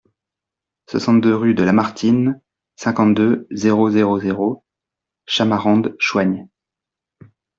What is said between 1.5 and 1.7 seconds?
de